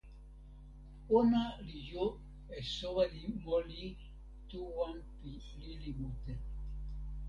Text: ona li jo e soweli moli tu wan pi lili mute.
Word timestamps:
ona 1.17 1.43
li 1.65 1.79
jo 1.89 2.05
e 2.55 2.57
soweli 2.75 3.23
moli 3.45 3.85
tu 4.49 4.59
wan 4.75 4.97
pi 5.17 5.29
lili 5.59 5.91
mute. 5.99 6.33